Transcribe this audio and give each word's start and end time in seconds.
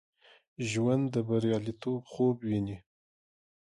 ژوندي 0.69 1.09
د 1.13 1.15
بریالیتوب 1.27 2.01
خوب 2.11 2.35
ویني 2.47 2.77